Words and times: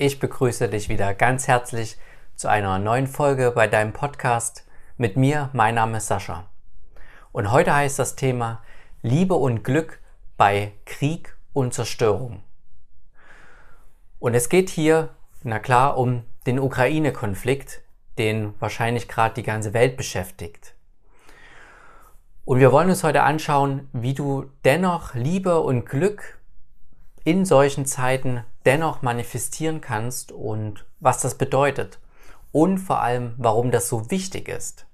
Ich 0.00 0.20
begrüße 0.20 0.68
dich 0.68 0.88
wieder 0.88 1.12
ganz 1.12 1.48
herzlich 1.48 1.98
zu 2.36 2.46
einer 2.46 2.78
neuen 2.78 3.08
Folge 3.08 3.50
bei 3.50 3.66
deinem 3.66 3.92
Podcast 3.92 4.64
mit 4.96 5.16
mir. 5.16 5.50
Mein 5.54 5.74
Name 5.74 5.96
ist 5.96 6.06
Sascha. 6.06 6.48
Und 7.32 7.50
heute 7.50 7.74
heißt 7.74 7.98
das 7.98 8.14
Thema 8.14 8.62
Liebe 9.02 9.34
und 9.34 9.64
Glück 9.64 9.98
bei 10.36 10.70
Krieg 10.84 11.36
und 11.52 11.74
Zerstörung. 11.74 12.44
Und 14.20 14.34
es 14.34 14.48
geht 14.48 14.70
hier, 14.70 15.08
na 15.42 15.58
klar, 15.58 15.98
um 15.98 16.22
den 16.46 16.60
Ukraine-Konflikt, 16.60 17.82
den 18.18 18.54
wahrscheinlich 18.60 19.08
gerade 19.08 19.34
die 19.34 19.42
ganze 19.42 19.74
Welt 19.74 19.96
beschäftigt. 19.96 20.76
Und 22.44 22.60
wir 22.60 22.70
wollen 22.70 22.88
uns 22.88 23.02
heute 23.02 23.24
anschauen, 23.24 23.88
wie 23.92 24.14
du 24.14 24.48
dennoch 24.64 25.16
Liebe 25.16 25.58
und 25.58 25.86
Glück 25.86 26.37
in 27.28 27.44
solchen 27.44 27.84
Zeiten 27.84 28.42
dennoch 28.64 29.02
manifestieren 29.02 29.82
kannst 29.82 30.32
und 30.32 30.86
was 30.98 31.20
das 31.20 31.34
bedeutet 31.34 31.98
und 32.52 32.78
vor 32.78 33.02
allem, 33.02 33.34
warum 33.36 33.70
das 33.70 33.90
so 33.90 34.10
wichtig 34.10 34.48
ist. 34.48 34.86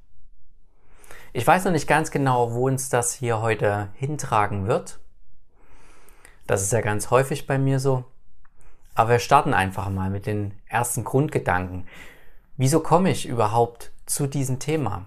Ich 1.32 1.46
weiß 1.46 1.64
noch 1.64 1.70
nicht 1.70 1.86
ganz 1.86 2.10
genau, 2.10 2.52
wo 2.52 2.66
uns 2.66 2.88
das 2.88 3.12
hier 3.14 3.40
heute 3.40 3.90
hintragen 3.94 4.66
wird. 4.66 4.98
Das 6.48 6.60
ist 6.60 6.72
ja 6.72 6.80
ganz 6.80 7.12
häufig 7.12 7.46
bei 7.46 7.56
mir 7.56 7.78
so. 7.78 8.02
Aber 8.96 9.10
wir 9.10 9.18
starten 9.20 9.54
einfach 9.54 9.88
mal 9.88 10.10
mit 10.10 10.26
den 10.26 10.54
ersten 10.66 11.04
Grundgedanken. 11.04 11.86
Wieso 12.56 12.80
komme 12.80 13.10
ich 13.10 13.28
überhaupt 13.28 13.92
zu 14.06 14.26
diesem 14.26 14.58
Thema? 14.58 15.06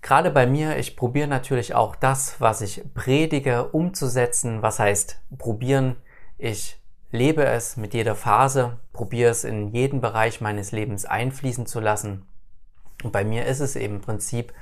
Gerade 0.00 0.30
bei 0.30 0.46
mir, 0.46 0.76
ich 0.78 0.96
probiere 0.96 1.28
natürlich 1.28 1.74
auch 1.74 1.96
das, 1.96 2.40
was 2.40 2.60
ich 2.60 2.82
predige, 2.94 3.68
umzusetzen. 3.68 4.62
Was 4.62 4.78
heißt 4.78 5.20
probieren? 5.38 5.96
Ich 6.38 6.80
lebe 7.10 7.44
es 7.44 7.76
mit 7.76 7.94
jeder 7.94 8.14
Phase, 8.14 8.78
probiere 8.92 9.30
es 9.30 9.44
in 9.44 9.72
jeden 9.72 10.00
Bereich 10.00 10.40
meines 10.40 10.72
Lebens 10.72 11.04
einfließen 11.04 11.66
zu 11.66 11.80
lassen. 11.80 12.26
Und 13.02 13.12
bei 13.12 13.24
mir 13.24 13.46
ist 13.46 13.60
es 13.60 13.76
eben 13.76 13.96
im 13.96 14.00
Prinzip, 14.00 14.52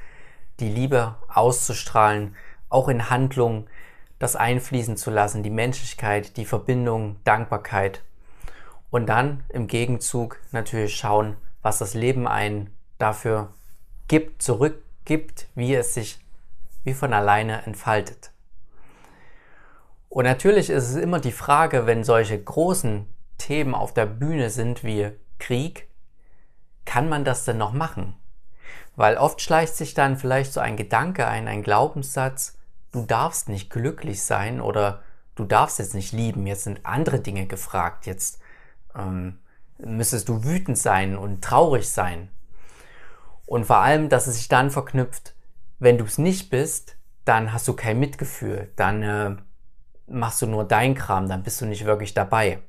die 0.60 0.69
Liebe 0.69 1.16
auszustrahlen, 1.28 2.34
auch 2.69 2.88
in 2.88 3.10
Handlungen, 3.10 3.69
das 4.19 4.36
einfließen 4.36 4.97
zu 4.97 5.10
lassen, 5.10 5.42
die 5.42 5.50
Menschlichkeit, 5.50 6.38
die 6.38 6.47
Verbindung, 6.47 7.16
Dankbarkeit. 7.25 8.03
Und 8.91 9.06
dann 9.06 9.44
im 9.50 9.66
Gegenzug 9.66 10.41
natürlich 10.53 10.97
schauen, 10.97 11.36
was 11.60 11.78
das 11.78 11.92
Leben 11.92 12.27
einen 12.27 12.70
dafür 12.98 13.53
gibt, 14.08 14.42
zurück 14.42 14.82
gibt, 15.06 15.48
wie 15.54 15.74
es 15.74 15.94
sich 15.94 16.18
wie 16.84 16.94
von 16.94 17.12
alleine 17.12 17.62
entfaltet. 17.66 18.30
Und 20.08 20.24
natürlich 20.24 20.70
ist 20.70 20.88
es 20.88 20.96
immer 20.96 21.20
die 21.20 21.32
Frage, 21.32 21.86
wenn 21.86 22.04
solche 22.04 22.42
großen 22.42 23.06
Themen 23.38 23.74
auf 23.74 23.92
der 23.92 24.06
Bühne 24.06 24.50
sind 24.50 24.84
wie 24.84 25.10
Krieg, 25.38 25.88
kann 26.84 27.08
man 27.08 27.24
das 27.24 27.44
denn 27.44 27.58
noch 27.58 27.72
machen? 27.72 28.14
Weil 28.94 29.18
oft 29.18 29.42
schleicht 29.42 29.74
sich 29.74 29.94
dann 29.94 30.16
vielleicht 30.16 30.52
so 30.52 30.60
ein 30.60 30.76
Gedanke 30.76 31.26
ein, 31.26 31.48
ein 31.48 31.62
Glaubenssatz, 31.62 32.56
du 32.92 33.04
darfst 33.04 33.48
nicht 33.48 33.68
glücklich 33.68 34.22
sein 34.22 34.60
oder 34.60 35.02
du 35.34 35.44
darfst 35.44 35.78
jetzt 35.78 35.94
nicht 35.94 36.12
lieben, 36.12 36.46
jetzt 36.46 36.64
sind 36.64 36.86
andere 36.86 37.20
Dinge 37.20 37.46
gefragt, 37.46 38.06
jetzt 38.06 38.41
ähm, 38.94 39.38
müsstest 39.78 40.28
du 40.28 40.44
wütend 40.44 40.78
sein 40.78 41.16
und 41.16 41.42
traurig 41.44 41.91
sein. 41.91 42.30
Und 43.47 43.64
vor 43.64 43.78
allem, 43.78 44.08
dass 44.08 44.27
es 44.27 44.36
sich 44.36 44.48
dann 44.48 44.70
verknüpft, 44.70 45.34
wenn 45.78 45.98
du 45.98 46.05
es 46.05 46.19
nicht 46.19 46.50
bist, 46.50 46.97
dann 47.25 47.53
hast 47.53 47.66
du 47.69 47.75
kein 47.75 47.98
Mitgefühl, 47.98 48.70
dann 48.77 49.03
äh, 49.03 49.36
machst 50.06 50.42
du 50.42 50.47
nur 50.47 50.64
dein 50.64 50.94
Kram, 50.94 51.28
dann 51.28 51.42
bist 51.42 51.61
du 51.61 51.66
nicht 51.66 51.84
wirklich 51.84 52.14
dabei. 52.14 52.61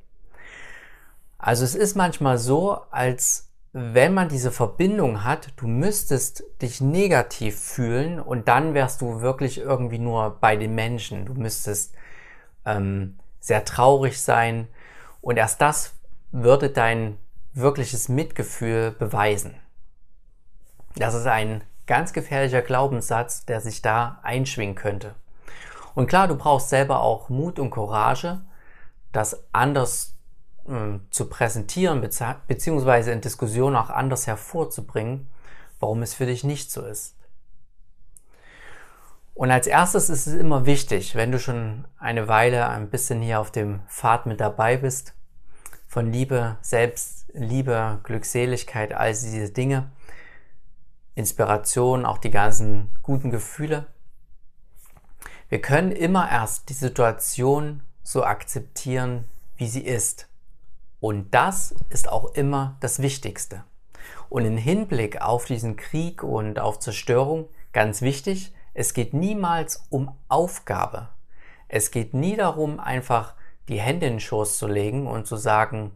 Also 1.38 1.64
es 1.64 1.74
ist 1.74 1.96
manchmal 1.96 2.38
so, 2.38 2.72
als 2.90 3.48
wenn 3.72 4.14
man 4.14 4.28
diese 4.28 4.50
Verbindung 4.50 5.24
hat, 5.24 5.52
du 5.56 5.68
müsstest 5.68 6.42
dich 6.60 6.80
negativ 6.80 7.58
fühlen 7.58 8.18
und 8.18 8.48
dann 8.48 8.74
wärst 8.74 9.00
du 9.00 9.20
wirklich 9.20 9.58
irgendwie 9.58 9.98
nur 9.98 10.38
bei 10.40 10.56
den 10.56 10.74
Menschen. 10.74 11.26
Du 11.26 11.34
müsstest 11.34 11.94
ähm, 12.64 13.18
sehr 13.40 13.64
traurig 13.64 14.20
sein 14.20 14.66
und 15.20 15.36
erst 15.36 15.60
das 15.60 15.94
würde 16.32 16.70
dein 16.70 17.18
wirkliches 17.52 18.08
Mitgefühl 18.08 18.90
beweisen. 18.90 19.54
Das 20.98 21.14
ist 21.14 21.26
ein 21.26 21.62
ganz 21.86 22.12
gefährlicher 22.12 22.62
Glaubenssatz, 22.62 23.44
der 23.44 23.60
sich 23.60 23.82
da 23.82 24.18
einschwingen 24.22 24.74
könnte. 24.74 25.14
Und 25.94 26.08
klar, 26.08 26.28
du 26.28 26.36
brauchst 26.36 26.68
selber 26.68 27.00
auch 27.00 27.28
Mut 27.28 27.58
und 27.58 27.70
Courage, 27.70 28.40
das 29.12 29.44
anders 29.52 30.14
äh, 30.66 30.98
zu 31.10 31.28
präsentieren, 31.28 32.00
beziehungsweise 32.46 33.12
in 33.12 33.20
Diskussionen 33.20 33.76
auch 33.76 33.90
anders 33.90 34.26
hervorzubringen, 34.26 35.28
warum 35.80 36.02
es 36.02 36.14
für 36.14 36.26
dich 36.26 36.44
nicht 36.44 36.70
so 36.70 36.84
ist. 36.84 37.14
Und 39.34 39.52
als 39.52 39.68
erstes 39.68 40.10
ist 40.10 40.26
es 40.26 40.34
immer 40.34 40.66
wichtig, 40.66 41.14
wenn 41.14 41.30
du 41.30 41.38
schon 41.38 41.86
eine 41.96 42.26
Weile 42.26 42.68
ein 42.68 42.90
bisschen 42.90 43.22
hier 43.22 43.38
auf 43.38 43.52
dem 43.52 43.80
Pfad 43.88 44.26
mit 44.26 44.40
dabei 44.40 44.76
bist, 44.76 45.14
von 45.86 46.12
Liebe, 46.12 46.56
Selbstliebe, 46.60 48.00
Glückseligkeit, 48.02 48.92
all 48.92 49.10
diese 49.10 49.50
Dinge, 49.50 49.90
Inspiration, 51.18 52.06
auch 52.06 52.18
die 52.18 52.30
ganzen 52.30 52.90
guten 53.02 53.30
Gefühle. 53.30 53.86
Wir 55.48 55.60
können 55.60 55.90
immer 55.90 56.30
erst 56.30 56.68
die 56.68 56.74
Situation 56.74 57.82
so 58.04 58.22
akzeptieren, 58.22 59.24
wie 59.56 59.66
sie 59.66 59.82
ist. 59.82 60.28
Und 61.00 61.34
das 61.34 61.74
ist 61.90 62.08
auch 62.08 62.34
immer 62.34 62.76
das 62.78 63.02
Wichtigste. 63.02 63.64
Und 64.28 64.44
im 64.44 64.56
Hinblick 64.56 65.20
auf 65.20 65.44
diesen 65.44 65.76
Krieg 65.76 66.22
und 66.22 66.60
auf 66.60 66.78
Zerstörung, 66.78 67.48
ganz 67.72 68.00
wichtig, 68.00 68.52
es 68.72 68.94
geht 68.94 69.12
niemals 69.12 69.86
um 69.90 70.14
Aufgabe. 70.28 71.08
Es 71.66 71.90
geht 71.90 72.14
nie 72.14 72.36
darum, 72.36 72.78
einfach 72.78 73.34
die 73.68 73.80
Hände 73.80 74.06
in 74.06 74.14
den 74.14 74.20
Schoß 74.20 74.56
zu 74.56 74.68
legen 74.68 75.08
und 75.08 75.26
zu 75.26 75.36
sagen, 75.36 75.90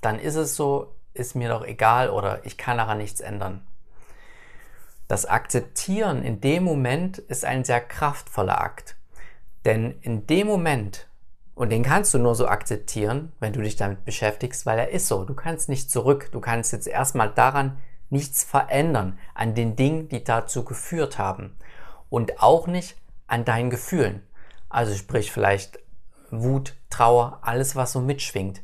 dann 0.00 0.18
ist 0.18 0.34
es 0.34 0.56
so, 0.56 0.96
ist 1.12 1.36
mir 1.36 1.48
doch 1.48 1.64
egal 1.64 2.10
oder 2.10 2.44
ich 2.44 2.58
kann 2.58 2.78
daran 2.78 2.98
nichts 2.98 3.20
ändern. 3.20 3.64
Das 5.08 5.26
Akzeptieren 5.26 6.22
in 6.22 6.40
dem 6.40 6.64
Moment 6.64 7.18
ist 7.18 7.44
ein 7.44 7.64
sehr 7.64 7.80
kraftvoller 7.80 8.60
Akt. 8.60 8.96
Denn 9.64 9.98
in 10.00 10.26
dem 10.26 10.46
Moment, 10.46 11.08
und 11.54 11.70
den 11.70 11.82
kannst 11.82 12.14
du 12.14 12.18
nur 12.18 12.34
so 12.34 12.48
akzeptieren, 12.48 13.32
wenn 13.38 13.52
du 13.52 13.60
dich 13.60 13.76
damit 13.76 14.04
beschäftigst, 14.04 14.66
weil 14.66 14.78
er 14.78 14.90
ist 14.90 15.08
so. 15.08 15.24
Du 15.24 15.34
kannst 15.34 15.68
nicht 15.68 15.90
zurück. 15.90 16.30
Du 16.32 16.40
kannst 16.40 16.72
jetzt 16.72 16.86
erstmal 16.86 17.30
daran 17.30 17.78
nichts 18.10 18.44
verändern, 18.44 19.18
an 19.34 19.54
den 19.54 19.76
Dingen, 19.76 20.08
die 20.08 20.24
dazu 20.24 20.64
geführt 20.64 21.18
haben. 21.18 21.56
Und 22.08 22.42
auch 22.42 22.66
nicht 22.66 22.96
an 23.26 23.44
deinen 23.44 23.70
Gefühlen. 23.70 24.22
Also 24.68 24.94
sprich 24.94 25.32
vielleicht 25.32 25.78
Wut, 26.30 26.74
Trauer, 26.90 27.38
alles, 27.42 27.76
was 27.76 27.92
so 27.92 28.00
mitschwingt. 28.00 28.62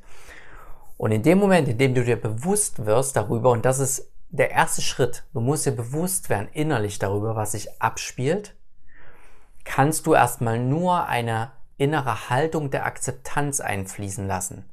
Und 0.96 1.12
in 1.12 1.22
dem 1.22 1.38
Moment, 1.38 1.68
in 1.68 1.78
dem 1.78 1.94
du 1.94 2.04
dir 2.04 2.20
bewusst 2.20 2.84
wirst 2.84 3.16
darüber, 3.16 3.50
und 3.50 3.64
das 3.64 3.78
ist 3.78 4.09
der 4.30 4.50
erste 4.50 4.80
Schritt, 4.80 5.24
du 5.32 5.40
musst 5.40 5.66
dir 5.66 5.72
bewusst 5.72 6.30
werden 6.30 6.48
innerlich 6.52 6.98
darüber, 6.98 7.36
was 7.36 7.52
sich 7.52 7.80
abspielt, 7.82 8.54
kannst 9.64 10.06
du 10.06 10.14
erstmal 10.14 10.58
nur 10.58 11.06
eine 11.06 11.52
innere 11.76 12.30
Haltung 12.30 12.70
der 12.70 12.86
Akzeptanz 12.86 13.60
einfließen 13.60 14.26
lassen. 14.26 14.68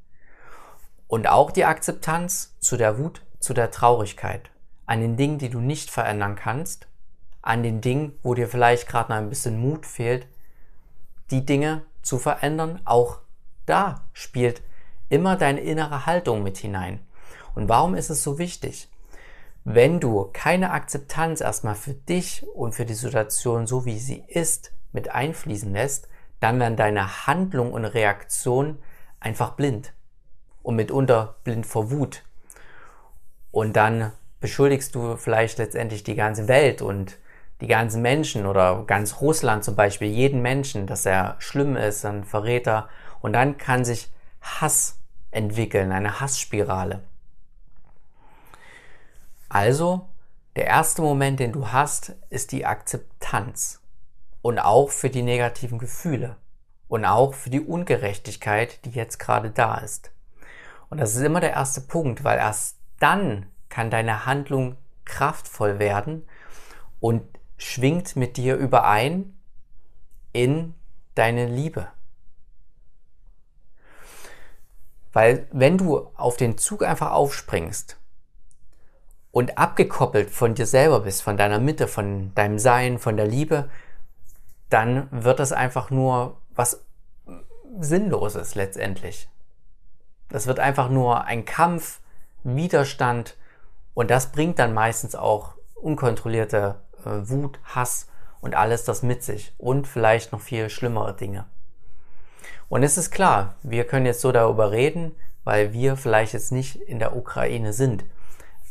Und 1.08 1.28
auch 1.28 1.52
die 1.52 1.66
Akzeptanz 1.66 2.56
zu 2.60 2.78
der 2.78 2.98
Wut, 3.00 3.22
zu 3.40 3.54
der 3.54 3.72
Traurigkeit, 3.72 4.52
an 4.86 5.02
den 5.02 5.18
Dingen, 5.18 5.38
die 5.38 5.50
du 5.50 5.60
nicht 5.60 5.90
verändern 5.90 6.36
kannst, 6.36 6.88
an 7.42 7.64
den 7.64 7.82
Dingen, 7.82 8.18
wo 8.24 8.34
dir 8.34 8.48
vielleicht 8.48 8.88
gerade 8.88 9.12
noch 9.12 9.18
ein 9.18 9.30
bisschen 9.30 9.58
Mut 9.58 9.86
fehlt, 9.86 10.28
die 11.32 11.46
Dinge 11.46 11.84
zu 12.02 12.20
verändern, 12.20 12.82
auch 12.86 13.20
da 13.66 14.06
spielt 14.14 14.62
immer 15.10 15.36
deine 15.36 15.62
innere 15.62 16.06
Haltung 16.06 16.44
mit 16.44 16.58
hinein. 16.58 17.00
Und 17.56 17.70
warum 17.70 17.96
ist 17.96 18.10
es 18.10 18.24
so 18.24 18.38
wichtig? 18.38 18.90
Wenn 19.70 20.00
du 20.00 20.30
keine 20.32 20.72
Akzeptanz 20.72 21.42
erstmal 21.42 21.76
für 21.76 21.94
dich 21.94 22.48
und 22.56 22.72
für 22.72 22.86
die 22.86 22.94
Situation 22.94 23.68
so 23.68 23.84
wie 23.84 24.00
sie 24.00 24.24
ist 24.26 24.72
mit 24.94 25.12
einfließen 25.14 25.74
lässt, 25.74 26.08
dann 26.40 26.58
werden 26.62 26.78
deine 26.78 27.28
Handlung 27.28 27.74
und 27.74 27.84
Reaktion 27.84 28.78
einfach 29.20 29.56
blind 29.56 29.92
und 30.64 30.78
mitunter 30.78 31.36
blind 31.44 31.66
vor 31.66 31.92
Wut. 31.92 32.24
Und 33.52 33.76
dann 33.76 34.14
beschuldigst 34.40 34.96
du 34.96 35.18
vielleicht 35.18 35.58
letztendlich 35.58 36.02
die 36.06 36.16
ganze 36.16 36.48
Welt 36.48 36.82
und 36.82 37.18
die 37.60 37.68
ganzen 37.68 38.02
Menschen 38.02 38.46
oder 38.46 38.86
ganz 38.88 39.20
Russland 39.20 39.66
zum 39.66 39.76
Beispiel, 39.76 40.08
jeden 40.08 40.42
Menschen, 40.42 40.88
dass 40.88 41.06
er 41.06 41.36
schlimm 41.40 41.76
ist, 41.76 42.06
ein 42.06 42.24
Verräter. 42.24 42.88
Und 43.20 43.34
dann 43.34 43.58
kann 43.58 43.84
sich 43.84 44.14
Hass 44.40 44.98
entwickeln, 45.32 45.92
eine 45.92 46.22
Hassspirale. 46.22 47.02
Also, 49.50 50.10
der 50.56 50.66
erste 50.66 51.02
Moment, 51.02 51.40
den 51.40 51.52
du 51.52 51.72
hast, 51.72 52.16
ist 52.30 52.52
die 52.52 52.66
Akzeptanz. 52.66 53.82
Und 54.42 54.60
auch 54.60 54.90
für 54.90 55.10
die 55.10 55.24
negativen 55.24 55.78
Gefühle. 55.78 56.38
Und 56.88 57.06
auch 57.06 57.34
für 57.34 57.50
die 57.50 57.62
Ungerechtigkeit, 57.62 58.84
die 58.86 58.92
jetzt 58.92 59.20
gerade 59.20 59.50
da 59.50 59.76
ist. 59.76 60.12
Und 60.90 61.00
das 61.00 61.16
ist 61.16 61.22
immer 61.22 61.42
der 61.42 61.52
erste 61.52 61.82
Punkt, 61.82 62.24
weil 62.24 62.38
erst 62.38 62.78
dann 63.00 63.46
kann 63.70 63.90
deine 63.90 64.26
Handlung 64.26 64.78
kraftvoll 65.06 65.80
werden 65.80 66.28
und 67.00 67.24
schwingt 67.58 68.16
mit 68.16 68.38
dir 68.38 68.56
überein 68.56 69.38
in 70.34 70.74
deine 71.16 71.46
Liebe. 71.46 71.88
Weil 75.14 75.48
wenn 75.52 75.78
du 75.78 76.12
auf 76.16 76.38
den 76.38 76.58
Zug 76.58 76.84
einfach 76.84 77.12
aufspringst 77.12 77.97
und 79.38 79.60
abgekoppelt 79.60 80.32
von 80.32 80.56
dir 80.56 80.66
selber 80.66 81.02
bist, 81.02 81.22
von 81.22 81.38
deiner 81.38 81.60
Mitte, 81.60 81.88
von 81.88 82.34
deinem 82.34 82.58
Sein, 82.58 82.98
von 82.98 83.18
der 83.18 83.28
Liebe, 83.28 83.70
dann 84.72 85.08
wird 85.12 85.38
das 85.38 85.52
einfach 85.52 85.92
nur 85.92 86.42
was 86.56 86.84
Sinnloses 87.80 88.56
letztendlich. 88.56 89.30
Das 90.30 90.48
wird 90.48 90.60
einfach 90.60 90.90
nur 90.90 91.26
ein 91.26 91.46
Kampf, 91.46 92.00
Widerstand 92.44 93.38
und 93.94 94.10
das 94.10 94.32
bringt 94.32 94.58
dann 94.58 94.74
meistens 94.74 95.14
auch 95.14 95.54
unkontrollierte 95.76 96.82
äh, 97.06 97.30
Wut, 97.30 97.60
Hass 97.64 98.08
und 98.42 98.56
alles 98.56 98.86
das 98.86 99.04
mit 99.04 99.22
sich 99.22 99.54
und 99.60 99.88
vielleicht 99.88 100.32
noch 100.32 100.42
viel 100.42 100.68
schlimmere 100.72 101.16
Dinge. 101.16 101.46
Und 102.70 102.82
es 102.82 102.98
ist 102.98 103.12
klar, 103.12 103.54
wir 103.62 103.84
können 103.84 104.08
jetzt 104.08 104.22
so 104.22 104.32
darüber 104.32 104.72
reden, 104.72 105.16
weil 105.44 105.74
wir 105.74 105.96
vielleicht 105.96 106.34
jetzt 106.34 106.52
nicht 106.52 106.78
in 106.78 106.98
der 106.98 107.16
Ukraine 107.16 107.72
sind. 107.72 108.04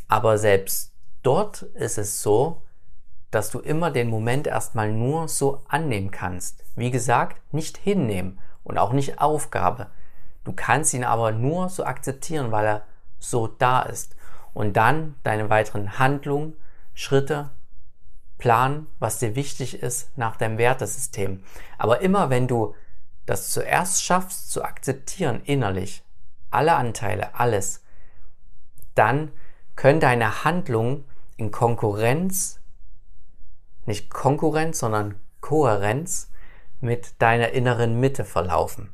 Aber 0.07 0.37
selbst 0.37 0.93
dort 1.23 1.63
ist 1.63 1.97
es 1.97 2.21
so, 2.21 2.61
dass 3.31 3.49
du 3.49 3.59
immer 3.59 3.91
den 3.91 4.09
Moment 4.09 4.47
erstmal 4.47 4.91
nur 4.91 5.27
so 5.27 5.63
annehmen 5.67 6.11
kannst. 6.11 6.63
Wie 6.75 6.91
gesagt, 6.91 7.41
nicht 7.53 7.77
hinnehmen 7.77 8.39
und 8.63 8.77
auch 8.77 8.93
nicht 8.93 9.19
Aufgabe. 9.19 9.87
Du 10.43 10.53
kannst 10.53 10.93
ihn 10.93 11.03
aber 11.03 11.33
nur 11.33 11.69
so 11.69 11.83
akzeptieren, 11.83 12.51
weil 12.51 12.65
er 12.65 12.83
so 13.19 13.47
da 13.47 13.81
ist. 13.81 14.15
Und 14.53 14.77
dann 14.77 15.15
deine 15.23 15.49
weiteren 15.49 15.99
Handlungen, 15.99 16.53
Schritte, 16.93 17.51
planen, 18.37 18.87
was 18.99 19.19
dir 19.19 19.35
wichtig 19.35 19.81
ist 19.81 20.17
nach 20.17 20.37
deinem 20.37 20.57
Wertesystem. 20.57 21.43
Aber 21.77 22.01
immer 22.01 22.29
wenn 22.29 22.47
du 22.47 22.75
das 23.25 23.49
zuerst 23.51 24.03
schaffst 24.03 24.51
zu 24.51 24.63
akzeptieren 24.63 25.41
innerlich, 25.43 26.03
alle 26.49 26.75
Anteile, 26.75 27.35
alles, 27.35 27.83
dann 28.95 29.31
können 29.77 30.01
deine 30.01 30.43
Handlungen 30.43 31.05
in 31.37 31.51
Konkurrenz, 31.51 32.59
nicht 33.85 34.09
Konkurrenz, 34.09 34.79
sondern 34.79 35.15
Kohärenz 35.39 36.29
mit 36.81 37.21
deiner 37.21 37.51
inneren 37.51 37.99
Mitte 38.01 38.25
verlaufen. 38.25 38.89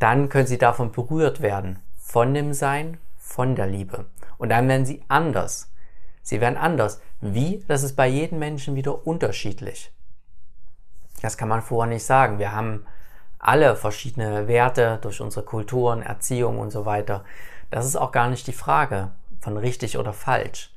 Dann 0.00 0.28
können 0.28 0.48
sie 0.48 0.58
davon 0.58 0.90
berührt 0.90 1.40
werden, 1.40 1.80
von 1.96 2.34
dem 2.34 2.52
Sein, 2.52 2.98
von 3.16 3.54
der 3.54 3.66
Liebe. 3.66 4.06
Und 4.38 4.48
dann 4.48 4.68
werden 4.68 4.86
sie 4.86 5.04
anders. 5.08 5.72
Sie 6.22 6.40
werden 6.40 6.56
anders. 6.56 7.00
Wie? 7.20 7.64
Das 7.68 7.82
ist 7.82 7.94
bei 7.94 8.06
jedem 8.06 8.38
Menschen 8.38 8.74
wieder 8.74 9.06
unterschiedlich. 9.06 9.92
Das 11.20 11.36
kann 11.36 11.48
man 11.48 11.62
vorher 11.62 11.92
nicht 11.92 12.04
sagen. 12.04 12.38
Wir 12.38 12.52
haben 12.52 12.86
alle 13.38 13.76
verschiedene 13.76 14.48
Werte 14.48 14.98
durch 15.02 15.20
unsere 15.20 15.44
Kulturen, 15.44 16.02
Erziehung 16.02 16.58
und 16.58 16.70
so 16.70 16.86
weiter. 16.86 17.24
Das 17.70 17.86
ist 17.86 17.96
auch 17.96 18.12
gar 18.12 18.28
nicht 18.30 18.46
die 18.46 18.52
Frage 18.52 19.12
von 19.40 19.56
richtig 19.56 19.98
oder 19.98 20.12
falsch. 20.12 20.72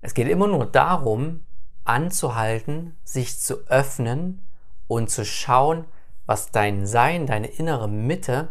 Es 0.00 0.14
geht 0.14 0.28
immer 0.28 0.46
nur 0.46 0.66
darum, 0.66 1.44
anzuhalten, 1.84 2.96
sich 3.04 3.38
zu 3.38 3.66
öffnen 3.68 4.46
und 4.86 5.10
zu 5.10 5.24
schauen, 5.24 5.84
was 6.26 6.50
dein 6.50 6.86
Sein, 6.86 7.26
deine 7.26 7.48
innere 7.48 7.88
Mitte 7.88 8.48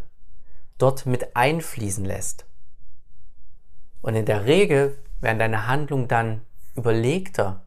dort 0.77 1.05
mit 1.05 1.35
einfließen 1.35 2.05
lässt. 2.05 2.45
Und 4.01 4.15
in 4.15 4.25
der 4.25 4.45
Regel 4.45 4.97
werden 5.21 5.39
deine 5.39 5.67
Handlungen 5.67 6.07
dann 6.07 6.41
überlegter, 6.75 7.63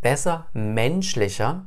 besser, 0.00 0.46
menschlicher, 0.52 1.66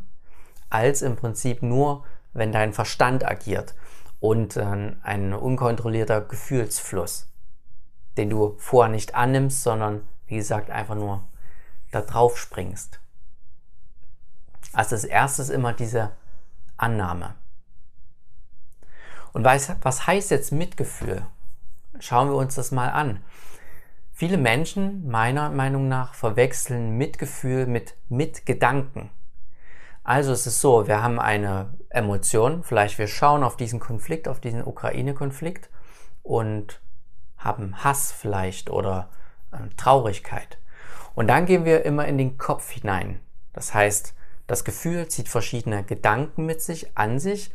als 0.69 1.01
im 1.01 1.15
Prinzip 1.18 1.62
nur, 1.62 2.06
wenn 2.33 2.51
dein 2.51 2.71
Verstand 2.71 3.25
agiert 3.25 3.75
und 4.21 4.57
ein 4.57 5.33
unkontrollierter 5.33 6.21
Gefühlsfluss, 6.21 7.27
den 8.15 8.29
du 8.29 8.56
vorher 8.59 8.91
nicht 8.91 9.15
annimmst, 9.15 9.63
sondern 9.63 10.07
wie 10.27 10.38
gesagt 10.38 10.69
einfach 10.69 10.95
nur 10.95 11.27
da 11.91 12.01
drauf 12.01 12.38
springst. 12.38 13.01
Also 14.71 14.91
das 14.91 15.03
erste 15.03 15.41
ist 15.41 15.50
immer 15.50 15.73
diese 15.73 16.12
Annahme. 16.77 17.35
Und 19.33 19.44
was 19.44 20.07
heißt 20.07 20.31
jetzt 20.31 20.51
Mitgefühl? 20.51 21.25
Schauen 22.00 22.29
wir 22.29 22.35
uns 22.35 22.56
das 22.56 22.71
mal 22.71 22.89
an. 22.89 23.23
Viele 24.13 24.38
Menschen, 24.38 25.07
meiner 25.07 25.50
Meinung 25.50 25.88
nach, 25.88 26.13
verwechseln 26.13 26.97
Mitgefühl 26.97 27.65
mit 27.65 27.95
Mitgedanken. 28.07 29.09
Also 30.03 30.31
es 30.31 30.48
ist 30.48 30.62
so, 30.62 30.88
wir 30.88 31.03
haben 31.03 31.19
eine 31.19 31.74
Emotion, 31.89 32.63
vielleicht 32.63 32.98
wir 32.98 33.07
schauen 33.07 33.44
auf 33.44 33.56
diesen 33.56 33.80
Konflikt, 33.80 34.27
auf 34.27 34.39
diesen 34.39 34.65
Ukraine-Konflikt 34.65 35.69
und 36.24 36.81
haben 37.38 37.83
Hass 37.83 38.12
vielleicht 38.12 38.69
oder 38.69 39.09
äh, 39.51 39.57
Traurigkeit. 39.77 40.57
Und 41.13 41.27
dann 41.27 41.45
gehen 41.45 41.65
wir 41.65 41.86
immer 41.86 42.06
in 42.06 42.18
den 42.18 42.38
Kopf 42.38 42.71
hinein. 42.71 43.19
Das 43.53 43.74
heißt, 43.74 44.15
das 44.48 44.63
Gefühl 44.63 45.07
zieht 45.07 45.30
verschiedene 45.30 45.83
Gedanken 45.83 46.45
mit 46.45 46.62
sich, 46.62 46.97
an 46.97 47.19
sich. 47.19 47.54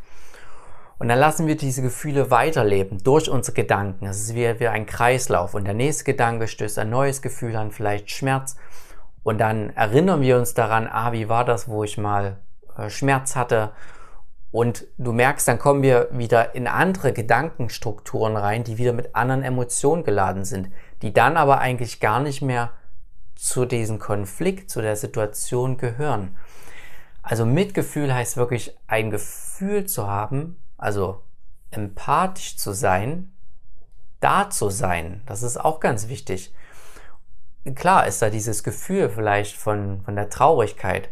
Und 0.99 1.08
dann 1.08 1.19
lassen 1.19 1.46
wir 1.46 1.56
diese 1.56 1.82
Gefühle 1.82 2.31
weiterleben 2.31 3.02
durch 3.02 3.28
unsere 3.28 3.54
Gedanken. 3.54 4.06
Das 4.06 4.19
ist 4.19 4.34
wie, 4.34 4.60
wie 4.60 4.69
ein 4.69 4.87
Kreislauf. 4.87 5.54
Und 5.54 5.64
der 5.64 5.75
nächste 5.75 6.04
Gedanke 6.04 6.49
stößt 6.49 6.78
ein 6.78 6.90
neues 6.90 7.22
Gefühl 7.22 7.56
an, 7.56 7.70
vielleicht 7.70 8.10
Schmerz. 8.10 8.56
Und 9.26 9.38
dann 9.38 9.70
erinnern 9.70 10.20
wir 10.20 10.38
uns 10.38 10.55
daran, 10.55 10.87
ah, 10.87 11.11
wie 11.11 11.28
war 11.28 11.44
das, 11.44 11.67
wo 11.67 11.82
ich 11.82 11.99
mal 11.99 12.37
äh, 12.78 12.88
Schmerz 12.88 13.34
hatte. 13.34 13.73
Und 14.52 14.87
du 14.99 15.11
merkst, 15.11 15.49
dann 15.49 15.58
kommen 15.58 15.82
wir 15.82 16.06
wieder 16.12 16.55
in 16.55 16.69
andere 16.69 17.12
Gedankenstrukturen 17.12 18.37
rein, 18.37 18.62
die 18.62 18.78
wieder 18.78 18.93
mit 18.93 19.17
anderen 19.17 19.43
Emotionen 19.43 20.05
geladen 20.05 20.44
sind, 20.44 20.70
die 21.02 21.12
dann 21.12 21.37
aber 21.37 21.58
eigentlich 21.58 21.99
gar 21.99 22.20
nicht 22.20 22.40
mehr 22.40 22.70
zu 23.34 23.64
diesem 23.64 23.99
Konflikt, 23.99 24.70
zu 24.70 24.81
der 24.81 24.94
Situation 24.94 25.76
gehören. 25.76 26.37
Also 27.21 27.45
Mitgefühl 27.45 28.14
heißt 28.14 28.37
wirklich 28.37 28.78
ein 28.87 29.11
Gefühl 29.11 29.87
zu 29.87 30.06
haben, 30.06 30.56
also 30.78 31.21
empathisch 31.73 32.56
zu 32.59 32.73
sein, 32.73 33.33
da 34.21 34.50
zu 34.50 34.71
sein. 34.71 35.23
Das 35.26 35.42
ist 35.42 35.56
auch 35.56 35.80
ganz 35.80 36.06
wichtig. 36.06 36.54
Klar 37.75 38.06
ist 38.06 38.23
da 38.23 38.30
dieses 38.30 38.62
Gefühl 38.62 39.11
vielleicht 39.11 39.56
von, 39.56 40.02
von 40.02 40.14
der 40.14 40.30
Traurigkeit, 40.30 41.08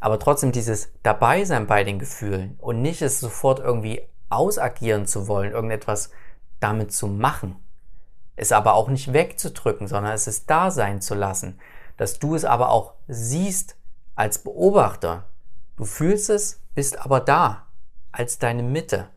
aber 0.00 0.18
trotzdem 0.18 0.50
dieses 0.50 0.90
Dabeisein 1.02 1.66
bei 1.66 1.84
den 1.84 1.98
Gefühlen 1.98 2.56
und 2.58 2.82
nicht 2.82 3.02
es 3.02 3.20
sofort 3.20 3.60
irgendwie 3.60 4.02
ausagieren 4.28 5.06
zu 5.06 5.28
wollen, 5.28 5.52
irgendetwas 5.52 6.10
damit 6.58 6.92
zu 6.92 7.06
machen. 7.06 7.56
Es 8.34 8.50
aber 8.50 8.74
auch 8.74 8.88
nicht 8.88 9.12
wegzudrücken, 9.12 9.86
sondern 9.86 10.12
es 10.12 10.26
ist 10.26 10.50
da 10.50 10.70
sein 10.70 11.00
zu 11.00 11.14
lassen, 11.14 11.60
dass 11.96 12.18
du 12.18 12.34
es 12.34 12.44
aber 12.44 12.70
auch 12.70 12.94
siehst 13.06 13.76
als 14.16 14.38
Beobachter, 14.38 15.26
Du 15.76 15.84
fühlst 15.84 16.30
es, 16.30 16.60
bist 16.74 16.98
aber 16.98 17.20
da, 17.20 17.66
als 18.12 18.38
deine 18.38 18.62
Mitte 18.62 19.08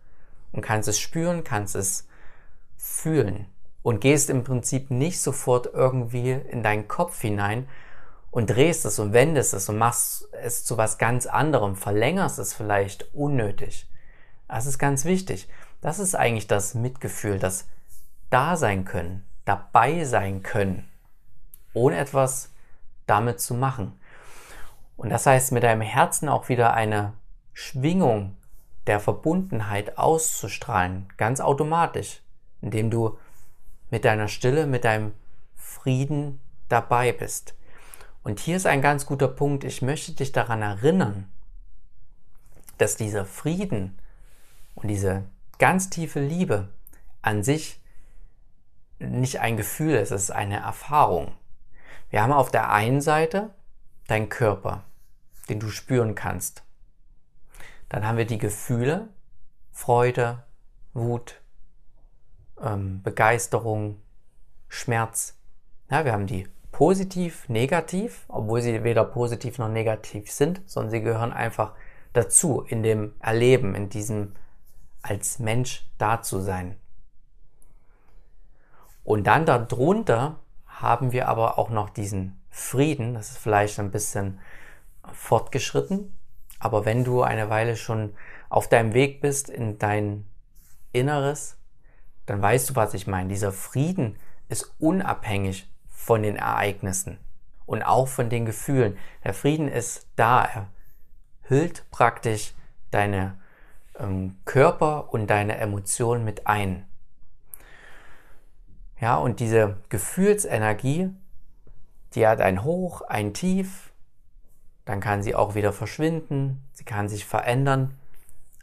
und 0.51 0.61
kannst 0.61 0.87
es 0.87 0.99
spüren, 0.99 1.43
kannst 1.43 1.75
es 1.75 2.07
fühlen 2.77 3.47
und 3.85 4.01
gehst 4.01 4.31
im 4.31 4.43
Prinzip 4.43 4.89
nicht 4.89 5.21
sofort 5.21 5.69
irgendwie 5.71 6.31
in 6.31 6.63
deinen 6.63 6.87
Kopf 6.87 7.21
hinein 7.21 7.69
und 8.31 8.49
drehst 8.49 8.83
es 8.83 8.97
und 8.97 9.13
wendest 9.13 9.53
es 9.53 9.69
und 9.69 9.77
machst 9.77 10.27
es 10.41 10.65
zu 10.65 10.79
was 10.79 10.97
ganz 10.97 11.27
anderem, 11.27 11.75
verlängerst 11.75 12.39
es 12.39 12.51
vielleicht 12.51 13.13
unnötig. 13.13 13.87
Das 14.47 14.65
ist 14.65 14.79
ganz 14.79 15.05
wichtig. 15.05 15.47
Das 15.81 15.99
ist 15.99 16.15
eigentlich 16.15 16.47
das 16.47 16.73
Mitgefühl, 16.73 17.37
das 17.37 17.67
da 18.31 18.57
sein 18.57 18.85
können, 18.85 19.23
dabei 19.45 20.03
sein 20.03 20.41
können, 20.41 20.89
ohne 21.75 21.97
etwas 21.97 22.49
damit 23.05 23.39
zu 23.39 23.53
machen. 23.53 23.99
Und 24.97 25.09
das 25.11 25.27
heißt, 25.27 25.51
mit 25.51 25.61
deinem 25.61 25.81
Herzen 25.81 26.27
auch 26.27 26.49
wieder 26.49 26.73
eine 26.73 27.13
Schwingung 27.53 28.35
der 28.87 28.99
Verbundenheit 28.99 29.99
auszustrahlen, 29.99 31.07
ganz 31.17 31.39
automatisch, 31.39 32.23
indem 32.61 32.89
du 32.89 33.19
mit 33.89 34.05
deiner 34.05 34.27
Stille, 34.27 34.67
mit 34.67 34.83
deinem 34.83 35.13
Frieden 35.55 36.39
dabei 36.69 37.11
bist. 37.11 37.55
Und 38.23 38.39
hier 38.39 38.57
ist 38.57 38.65
ein 38.65 38.81
ganz 38.81 39.05
guter 39.05 39.27
Punkt. 39.27 39.63
Ich 39.63 39.81
möchte 39.81 40.13
dich 40.13 40.31
daran 40.31 40.61
erinnern, 40.61 41.31
dass 42.77 42.95
dieser 42.95 43.25
Frieden 43.25 43.97
und 44.73 44.87
diese 44.87 45.25
ganz 45.59 45.89
tiefe 45.89 46.19
Liebe 46.19 46.69
an 47.21 47.43
sich 47.43 47.81
nicht 48.99 49.39
ein 49.39 49.57
Gefühl 49.57 49.95
ist, 49.95 50.11
es 50.11 50.23
ist 50.23 50.31
eine 50.31 50.57
Erfahrung. 50.57 51.33
Wir 52.09 52.21
haben 52.21 52.33
auf 52.33 52.51
der 52.51 52.71
einen 52.71 53.01
Seite 53.01 53.53
dein 54.07 54.29
Körper, 54.29 54.83
den 55.49 55.59
du 55.59 55.69
spüren 55.69 56.15
kannst. 56.15 56.63
Dann 57.89 58.05
haben 58.05 58.17
wir 58.17 58.25
die 58.25 58.37
Gefühle, 58.37 59.09
Freude, 59.71 60.43
Wut, 60.93 61.41
ähm, 62.61 63.01
Begeisterung, 63.03 64.01
Schmerz. 64.67 65.37
Ja, 65.89 66.05
wir 66.05 66.11
haben 66.11 66.27
die 66.27 66.47
positiv, 66.71 67.47
negativ, 67.47 68.25
obwohl 68.27 68.61
sie 68.61 68.83
weder 68.83 69.05
positiv 69.05 69.59
noch 69.59 69.69
negativ 69.69 70.31
sind, 70.31 70.61
sondern 70.65 70.91
sie 70.91 71.01
gehören 71.01 71.31
einfach 71.31 71.73
dazu 72.13 72.61
in 72.61 72.83
dem 72.83 73.13
Erleben, 73.19 73.75
in 73.75 73.89
diesem 73.89 74.33
als 75.01 75.39
Mensch 75.39 75.87
da 75.97 76.21
zu 76.21 76.41
sein. 76.41 76.75
Und 79.03 79.27
dann 79.27 79.45
darunter 79.45 80.39
haben 80.65 81.11
wir 81.11 81.29
aber 81.29 81.59
auch 81.59 81.69
noch 81.69 81.89
diesen 81.89 82.41
Frieden, 82.49 83.13
das 83.13 83.29
ist 83.29 83.37
vielleicht 83.37 83.79
ein 83.79 83.91
bisschen 83.91 84.39
fortgeschritten, 85.13 86.17
aber 86.59 86.85
wenn 86.85 87.03
du 87.03 87.21
eine 87.21 87.49
Weile 87.49 87.75
schon 87.75 88.15
auf 88.49 88.67
deinem 88.67 88.93
Weg 88.93 89.21
bist 89.21 89.49
in 89.49 89.77
dein 89.77 90.25
Inneres, 90.91 91.57
dann 92.25 92.41
weißt 92.41 92.71
du, 92.71 92.75
was 92.75 92.93
ich 92.93 93.07
meine. 93.07 93.29
Dieser 93.29 93.51
Frieden 93.51 94.17
ist 94.49 94.73
unabhängig 94.79 95.69
von 95.87 96.23
den 96.23 96.35
Ereignissen 96.35 97.19
und 97.65 97.83
auch 97.83 98.07
von 98.07 98.29
den 98.29 98.45
Gefühlen. 98.45 98.97
Der 99.23 99.33
Frieden 99.33 99.67
ist 99.67 100.07
da. 100.15 100.43
Er 100.43 100.67
hüllt 101.43 101.89
praktisch 101.91 102.53
deine 102.91 103.37
ähm, 103.99 104.37
Körper 104.45 105.13
und 105.13 105.27
deine 105.27 105.57
Emotionen 105.57 106.23
mit 106.23 106.47
ein. 106.47 106.85
Ja, 108.99 109.17
und 109.17 109.39
diese 109.39 109.77
Gefühlsenergie, 109.89 111.09
die 112.13 112.27
hat 112.27 112.39
ein 112.39 112.63
Hoch, 112.63 113.01
ein 113.01 113.33
Tief, 113.33 113.91
dann 114.85 115.01
kann 115.01 115.21
sie 115.21 115.35
auch 115.35 115.55
wieder 115.55 115.73
verschwinden, 115.73 116.63
sie 116.73 116.85
kann 116.85 117.09
sich 117.09 117.25
verändern. 117.25 117.95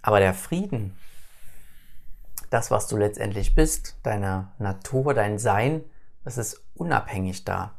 Aber 0.00 0.20
der 0.20 0.34
Frieden, 0.34 0.96
das, 2.52 2.70
was 2.70 2.86
du 2.86 2.96
letztendlich 2.96 3.54
bist, 3.54 3.96
deine 4.02 4.52
Natur, 4.58 5.14
dein 5.14 5.38
Sein, 5.38 5.84
das 6.24 6.38
ist 6.38 6.62
unabhängig 6.74 7.44
da. 7.44 7.78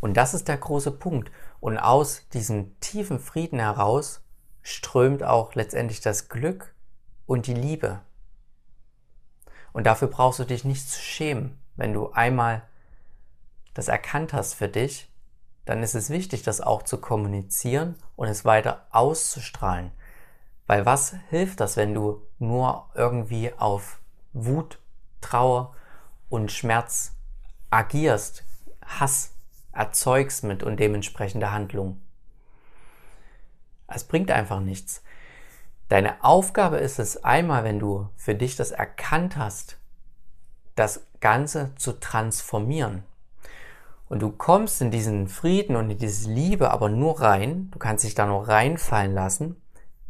Und 0.00 0.16
das 0.16 0.34
ist 0.34 0.48
der 0.48 0.56
große 0.56 0.90
Punkt. 0.90 1.30
Und 1.60 1.78
aus 1.78 2.28
diesem 2.32 2.78
tiefen 2.80 3.18
Frieden 3.18 3.58
heraus 3.58 4.22
strömt 4.62 5.22
auch 5.22 5.54
letztendlich 5.54 6.00
das 6.00 6.28
Glück 6.28 6.74
und 7.26 7.46
die 7.46 7.54
Liebe. 7.54 8.00
Und 9.72 9.84
dafür 9.86 10.08
brauchst 10.08 10.38
du 10.38 10.44
dich 10.44 10.64
nicht 10.64 10.88
zu 10.88 11.00
schämen, 11.00 11.58
wenn 11.76 11.92
du 11.92 12.10
einmal 12.10 12.62
das 13.74 13.88
erkannt 13.88 14.32
hast 14.32 14.54
für 14.54 14.68
dich, 14.68 15.10
dann 15.64 15.82
ist 15.82 15.94
es 15.94 16.10
wichtig, 16.10 16.42
das 16.42 16.60
auch 16.60 16.82
zu 16.82 16.98
kommunizieren 16.98 17.94
und 18.16 18.28
es 18.28 18.44
weiter 18.44 18.86
auszustrahlen. 18.90 19.92
Weil 20.70 20.86
was 20.86 21.16
hilft 21.30 21.58
das, 21.58 21.76
wenn 21.76 21.94
du 21.94 22.22
nur 22.38 22.90
irgendwie 22.94 23.52
auf 23.52 23.98
Wut, 24.32 24.78
Trauer 25.20 25.74
und 26.28 26.52
Schmerz 26.52 27.16
agierst, 27.70 28.44
Hass 28.86 29.34
erzeugst 29.72 30.44
mit 30.44 30.62
und 30.62 30.78
dementsprechende 30.78 31.50
Handlung? 31.50 32.00
Es 33.88 34.04
bringt 34.04 34.30
einfach 34.30 34.60
nichts. 34.60 35.02
Deine 35.88 36.22
Aufgabe 36.22 36.76
ist 36.76 37.00
es 37.00 37.24
einmal, 37.24 37.64
wenn 37.64 37.80
du 37.80 38.08
für 38.14 38.36
dich 38.36 38.54
das 38.54 38.70
erkannt 38.70 39.36
hast, 39.36 39.76
das 40.76 41.04
Ganze 41.18 41.74
zu 41.74 41.98
transformieren. 41.98 43.02
Und 44.08 44.22
du 44.22 44.30
kommst 44.30 44.80
in 44.80 44.92
diesen 44.92 45.26
Frieden 45.26 45.74
und 45.74 45.90
in 45.90 45.98
diese 45.98 46.30
Liebe 46.30 46.70
aber 46.70 46.88
nur 46.88 47.20
rein, 47.20 47.72
du 47.72 47.80
kannst 47.80 48.04
dich 48.04 48.14
da 48.14 48.24
nur 48.24 48.46
reinfallen 48.46 49.14
lassen, 49.14 49.59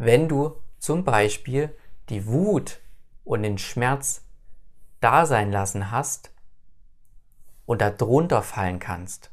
wenn 0.00 0.30
du 0.30 0.57
zum 0.78 1.04
Beispiel 1.04 1.76
die 2.09 2.26
Wut 2.26 2.80
und 3.23 3.42
den 3.42 3.59
Schmerz 3.59 4.23
da 5.00 5.26
sein 5.26 5.52
lassen 5.52 5.90
hast 5.90 6.30
und 7.66 7.83
da 7.83 7.90
drunter 7.90 8.42
fallen 8.42 8.78
kannst. 8.78 9.30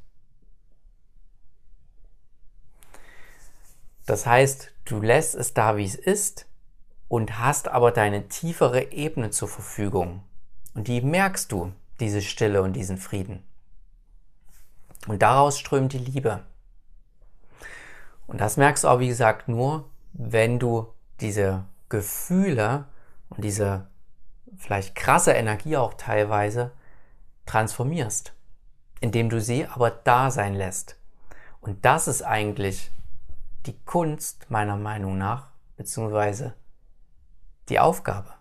Das 4.06 4.26
heißt, 4.26 4.74
du 4.84 5.02
lässt 5.02 5.36
es 5.36 5.54
da, 5.54 5.78
wie 5.78 5.86
es 5.86 5.96
ist 5.96 6.48
und 7.08 7.40
hast 7.40 7.70
aber 7.70 7.92
deine 7.92 8.28
tiefere 8.28 8.92
Ebene 8.92 9.30
zur 9.30 9.48
Verfügung. 9.48 10.22
Und 10.74 10.90
die 10.90 11.00
merkst 11.00 11.50
du, 11.50 11.72
diese 12.02 12.22
Stille 12.22 12.62
und 12.62 12.74
diesen 12.74 12.98
Frieden. 12.98 13.42
Und 15.08 15.22
daraus 15.22 15.58
strömt 15.58 15.94
die 15.94 15.98
Liebe. 15.98 16.44
Und 18.28 18.42
das 18.42 18.58
merkst 18.58 18.84
du 18.84 18.90
auch, 18.90 19.00
wie 19.00 19.08
gesagt, 19.08 19.48
nur, 19.48 19.90
wenn 20.18 20.60
du 20.60 20.94
diese 21.22 21.66
Gefühle 21.90 22.86
und 23.30 23.44
diese 23.44 23.88
vielleicht 24.58 24.96
krasse 24.96 25.32
Energie 25.32 25.78
auch 25.78 25.94
teilweise 25.94 26.72
transformierst, 27.46 28.34
indem 29.00 29.30
du 29.30 29.40
sie 29.40 29.66
aber 29.68 29.92
da 29.92 30.32
sein 30.32 30.56
lässt. 30.56 30.98
Und 31.62 31.86
das 31.86 32.08
ist 32.08 32.24
eigentlich 32.24 32.92
die 33.66 33.78
Kunst 33.86 34.50
meiner 34.50 34.76
Meinung 34.76 35.18
nach, 35.18 35.50
beziehungsweise 35.76 36.56
die 37.70 37.80
Aufgabe. 37.80 38.34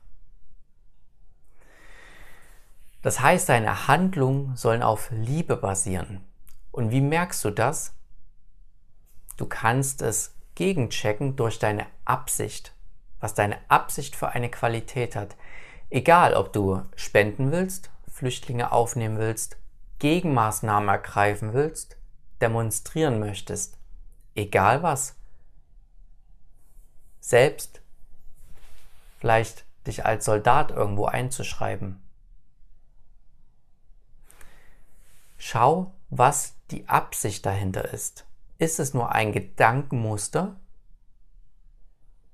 Das 3.02 3.20
heißt, 3.20 3.48
deine 3.48 3.86
Handlungen 3.86 4.56
sollen 4.56 4.82
auf 4.82 5.10
Liebe 5.10 5.56
basieren. 5.56 6.24
Und 6.72 6.90
wie 6.90 7.00
merkst 7.00 7.44
du 7.44 7.50
das? 7.50 7.94
Du 9.36 9.46
kannst 9.46 10.02
es 10.02 10.35
gegenchecken 10.56 11.36
durch 11.36 11.60
deine 11.60 11.86
Absicht, 12.04 12.74
was 13.20 13.34
deine 13.34 13.58
Absicht 13.68 14.16
für 14.16 14.30
eine 14.30 14.50
Qualität 14.50 15.14
hat. 15.14 15.36
Egal, 15.88 16.34
ob 16.34 16.52
du 16.52 16.82
spenden 16.96 17.52
willst, 17.52 17.90
Flüchtlinge 18.12 18.72
aufnehmen 18.72 19.18
willst, 19.18 19.56
Gegenmaßnahmen 20.00 20.88
ergreifen 20.88 21.52
willst, 21.52 21.96
demonstrieren 22.40 23.20
möchtest, 23.20 23.78
egal 24.34 24.82
was. 24.82 25.14
Selbst 27.20 27.80
vielleicht 29.20 29.64
dich 29.86 30.04
als 30.04 30.24
Soldat 30.24 30.70
irgendwo 30.70 31.06
einzuschreiben. 31.06 32.02
Schau, 35.38 35.92
was 36.10 36.54
die 36.70 36.88
Absicht 36.88 37.46
dahinter 37.46 37.92
ist. 37.92 38.25
Ist 38.58 38.80
es 38.80 38.94
nur 38.94 39.12
ein 39.12 39.32
Gedankenmuster, 39.32 40.56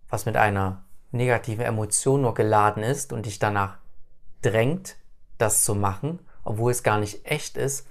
was 0.09 0.25
mit 0.25 0.37
einer 0.37 0.85
negativen 1.11 1.65
Emotion 1.65 2.23
nur 2.23 2.35
geladen 2.35 2.83
ist 2.83 3.13
und 3.13 3.27
dich 3.27 3.39
danach 3.39 3.79
drängt, 4.41 4.97
das 5.39 5.65
zu 5.65 5.75
machen, 5.75 6.21
obwohl 6.45 6.71
es 6.71 6.83
gar 6.83 6.99
nicht 6.99 7.27
echt 7.27 7.57
ist? 7.57 7.89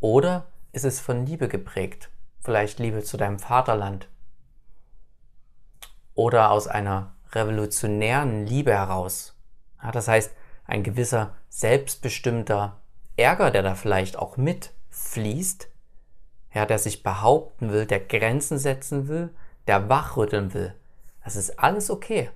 Oder 0.00 0.46
ist 0.72 0.84
es 0.84 1.00
von 1.00 1.24
Liebe 1.26 1.48
geprägt? 1.48 2.10
Vielleicht 2.40 2.78
Liebe 2.78 3.02
zu 3.02 3.16
deinem 3.16 3.38
Vaterland. 3.38 4.08
Oder 6.14 6.50
aus 6.50 6.66
einer 6.66 7.14
revolutionären 7.32 8.46
Liebe 8.46 8.72
heraus. 8.72 9.36
Ja, 9.82 9.92
das 9.92 10.08
heißt, 10.08 10.32
ein 10.64 10.82
gewisser 10.82 11.34
selbstbestimmter 11.48 12.80
Ärger, 13.16 13.50
der 13.50 13.62
da 13.62 13.74
vielleicht 13.74 14.16
auch 14.16 14.36
mitfließt, 14.36 15.68
ja, 16.52 16.66
der 16.66 16.78
sich 16.78 17.02
behaupten 17.02 17.70
will, 17.72 17.86
der 17.86 18.00
Grenzen 18.00 18.58
setzen 18.58 19.08
will, 19.08 19.30
der 19.66 19.88
wachrütteln 19.88 20.54
will. 20.54 20.74
Das 21.24 21.36
ist 21.36 21.58
alles 21.58 21.90
okay. 21.90 22.30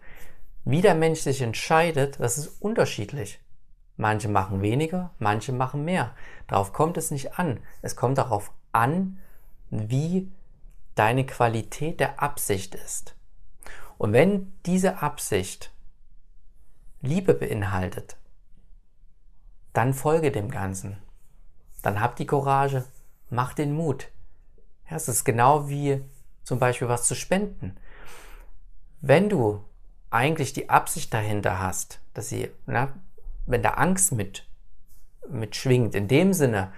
Wie 0.65 0.83
der 0.83 0.95
Mensch 0.95 1.21
sich 1.21 1.41
entscheidet, 1.41 2.21
das 2.21 2.39
ist 2.39 2.61
unterschiedlich. 2.61 3.41
Manche 3.97 4.29
machen 4.29 4.63
weniger, 4.63 5.11
manche 5.19 5.53
machen 5.53 5.85
mehr. 5.85 6.15
Darauf 6.47 6.73
kommt 6.73 6.97
es 6.97 7.11
nicht 7.11 7.39
an. 7.39 7.61
Es 7.83 7.97
kommt 7.97 8.19
darauf 8.19 8.53
an, 8.73 9.19
wie 9.71 10.31
deine 10.95 11.25
Qualität 11.27 12.01
der 12.01 12.23
Absicht 12.23 12.75
ist. 12.75 13.15
Und 13.99 14.13
wenn 14.13 14.53
diese 14.67 15.03
Absicht 15.03 15.73
Liebe 17.01 17.35
beinhaltet, 17.35 18.17
dann 19.73 19.95
folge 19.95 20.31
dem 20.31 20.51
Ganzen. 20.51 20.99
Dann 21.83 22.01
hab 22.01 22.17
die 22.17 22.27
Courage, 22.27 22.85
mach 23.33 23.55
den 23.55 23.73
Mut. 23.73 24.09
Ja, 24.89 24.97
es 24.97 25.09
ist 25.09 25.25
genau 25.25 25.69
wie 25.69 26.05
zum 26.45 26.59
Beispiel 26.59 26.89
was 26.89 27.07
zu 27.07 27.15
spenden. 27.15 27.77
Wenn 29.01 29.29
du 29.29 29.65
eigentlich 30.11 30.53
die 30.53 30.69
Absicht 30.69 31.13
dahinter 31.15 31.59
hast, 31.59 32.01
dass 32.15 32.29
sie, 32.29 32.51
na, 32.67 32.93
wenn 33.47 33.63
da 33.63 33.71
Angst 33.71 34.13
mit, 34.13 34.47
mit 35.29 35.57
schwingt, 35.57 35.95
in 35.95 36.09
dem 36.09 36.33
Sinne, 36.33 36.73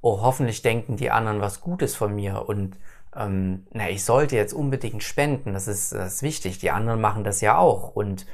oh, 0.00 0.22
hoffentlich 0.22 0.62
denken 0.62 0.96
die 0.96 1.10
anderen 1.10 1.40
was 1.40 1.60
Gutes 1.60 1.94
von 1.94 2.14
mir 2.14 2.48
und 2.48 2.76
ähm, 3.14 3.66
na, 3.72 3.90
ich 3.90 4.04
sollte 4.04 4.36
jetzt 4.36 4.54
unbedingt 4.54 5.02
spenden, 5.02 5.52
das 5.52 5.68
ist, 5.68 5.92
das 5.92 6.14
ist 6.14 6.22
wichtig, 6.22 6.58
die 6.58 6.70
anderen 6.70 7.00
machen 7.00 7.24
das 7.24 7.40
ja 7.40 7.58
auch 7.58 7.94
und 7.94 8.26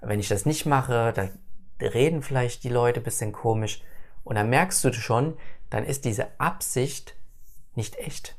wenn 0.00 0.20
ich 0.20 0.28
das 0.28 0.46
nicht 0.46 0.64
mache, 0.64 1.12
da 1.12 1.28
reden 1.86 2.22
vielleicht 2.22 2.64
die 2.64 2.70
Leute 2.70 3.00
ein 3.00 3.04
bisschen 3.04 3.32
komisch 3.32 3.82
und 4.24 4.36
dann 4.36 4.50
merkst 4.50 4.82
du 4.84 4.92
schon, 4.92 5.36
dann 5.70 5.84
ist 5.84 6.04
diese 6.04 6.28
Absicht 6.40 7.14
nicht 7.74 7.96
echt. 7.96 8.36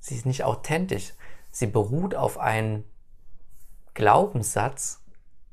Sie 0.00 0.14
ist 0.14 0.26
nicht 0.26 0.44
authentisch. 0.44 1.14
Sie 1.50 1.66
beruht 1.66 2.14
auf 2.14 2.38
einem 2.38 2.84
Glaubenssatz, 3.94 5.02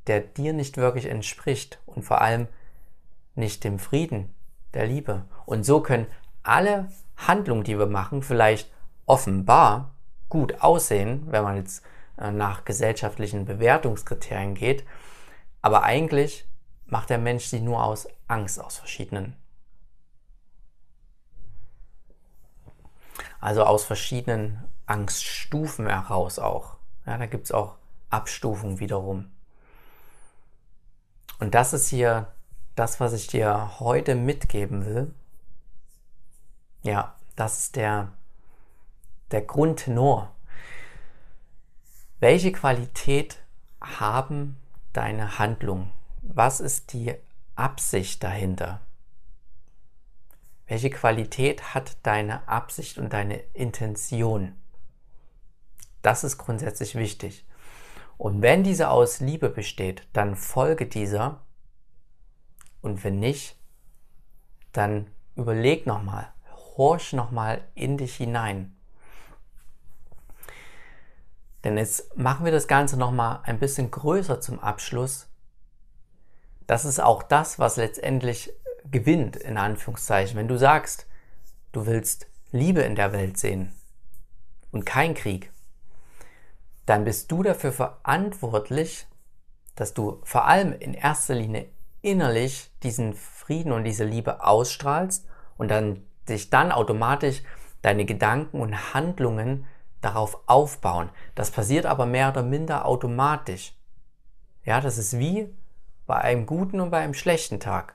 der 0.08 0.22
dir 0.22 0.54
nicht 0.54 0.78
wirklich 0.78 1.06
entspricht 1.06 1.80
und 1.86 2.04
vor 2.04 2.22
allem 2.22 2.48
nicht 3.36 3.64
dem 3.64 3.80
Frieden, 3.80 4.34
der 4.74 4.86
Liebe. 4.86 5.26
Und 5.46 5.66
so 5.66 5.82
können 5.82 6.08
alle 6.44 6.90
Handlungen, 7.18 7.64
die 7.64 7.78
wir 7.78 7.88
machen, 7.88 8.22
vielleicht 8.22 8.72
offenbar 9.06 9.96
gut 10.30 10.62
aussehen, 10.62 11.24
wenn 11.28 11.44
man 11.44 11.58
jetzt 11.58 11.84
äh, 12.18 12.32
nach 12.32 12.66
gesellschaftlichen 12.66 13.46
Bewertungskriterien 13.46 14.56
geht, 14.56 14.86
aber 15.62 15.84
eigentlich 15.84 16.48
macht 16.88 17.10
der 17.10 17.18
Mensch 17.18 17.46
sie 17.46 17.60
nur 17.60 17.84
aus 17.84 18.08
Angst 18.28 18.60
aus 18.60 18.78
verschiedenen. 18.78 19.36
Also 23.40 23.64
aus 23.64 23.84
verschiedenen 23.84 24.64
Angststufen 24.86 25.88
heraus 25.88 26.40
auch. 26.40 26.78
Ja, 27.06 27.18
da 27.18 27.26
gibt 27.26 27.46
es 27.46 27.52
auch 27.52 27.76
Abstufungen 28.10 28.80
wiederum. 28.80 29.32
Und 31.40 31.54
das 31.54 31.74
ist 31.74 31.90
hier 31.90 32.34
das, 32.76 33.00
was 33.00 33.14
ich 33.14 33.28
dir 33.28 33.80
heute 33.80 34.16
mitgeben 34.16 34.86
will. 34.86 35.14
Ja, 36.84 37.16
das 37.36 37.60
ist 37.60 37.76
der, 37.76 38.12
der 39.32 39.42
Grundtenor. 39.42 40.32
Welche 42.20 42.52
Qualität 42.52 43.40
haben 43.82 44.58
deine 44.94 45.38
Handlungen? 45.38 45.92
Was 46.30 46.60
ist 46.60 46.92
die 46.92 47.16
Absicht 47.56 48.22
dahinter? 48.22 48.82
Welche 50.68 50.90
Qualität 50.90 51.74
hat 51.74 51.98
deine 52.04 52.48
Absicht 52.50 52.98
und 52.98 53.14
deine 53.14 53.38
Intention? 53.54 54.54
Das 56.02 56.26
ist 56.26 56.38
grundsätzlich 56.38 56.96
wichtig. 56.96 57.46
Und 58.18 58.42
wenn 58.42 58.64
diese 58.64 58.90
aus 58.90 59.22
Liebe 59.22 59.50
besteht, 59.50 60.06
dann 60.12 60.36
folge 60.36 60.86
dieser. 60.86 61.42
Und 62.82 63.06
wenn 63.06 63.20
nicht, 63.20 63.56
dann 64.74 65.10
überleg 65.36 65.88
nochmal, 65.88 66.34
horch 66.78 67.14
nochmal 67.14 67.64
in 67.74 67.98
dich 67.98 68.16
hinein. 68.16 68.76
Denn 71.64 71.78
jetzt 71.78 72.18
machen 72.18 72.44
wir 72.44 72.52
das 72.52 72.68
Ganze 72.68 72.98
nochmal 72.98 73.40
ein 73.44 73.60
bisschen 73.60 73.90
größer 73.90 74.42
zum 74.42 74.60
Abschluss. 74.60 75.30
Das 76.68 76.86
ist 76.86 77.00
auch 77.00 77.24
das, 77.24 77.60
was 77.60 77.78
letztendlich 77.78 78.54
gewinnt, 78.92 79.38
in 79.38 79.58
Anführungszeichen. 79.58 80.38
Wenn 80.38 80.48
du 80.48 80.58
sagst, 80.58 81.08
du 81.72 81.86
willst 81.86 82.28
Liebe 82.52 82.82
in 82.82 82.96
der 82.96 83.14
Welt 83.14 83.38
sehen 83.38 83.74
und 84.72 84.86
kein 84.86 85.14
Krieg, 85.14 85.52
dann 86.86 87.04
bist 87.04 87.32
du 87.32 87.44
dafür 87.44 87.72
verantwortlich, 87.72 89.08
dass 89.76 89.94
du 89.94 90.20
vor 90.24 90.46
allem 90.46 90.74
in 90.74 90.94
erster 90.94 91.36
Linie 91.36 91.68
innerlich 92.02 92.72
diesen 92.84 93.14
Frieden 93.14 93.72
und 93.72 93.84
diese 93.84 94.06
Liebe 94.06 94.44
ausstrahlst 94.44 95.26
und 95.58 95.70
dann 95.70 96.04
sich 96.28 96.50
dann 96.50 96.72
automatisch 96.72 97.44
deine 97.82 98.06
Gedanken 98.06 98.60
und 98.60 98.94
Handlungen 98.94 99.66
darauf 100.02 100.40
aufbauen. 100.48 101.10
Das 101.36 101.52
passiert 101.52 101.86
aber 101.86 102.06
mehr 102.06 102.30
oder 102.30 102.44
minder 102.44 102.86
automatisch. 102.86 103.74
Ja, 104.64 104.82
das 104.82 104.98
ist 104.98 105.18
wie 105.18 105.54
bei 106.08 106.16
einem 106.16 106.46
guten 106.46 106.80
und 106.80 106.90
bei 106.90 107.00
einem 107.00 107.14
schlechten 107.14 107.60
Tag. 107.60 107.94